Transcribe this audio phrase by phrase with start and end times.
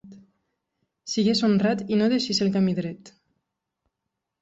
[1.13, 3.17] Sigues honrat i no deixis el camí dret.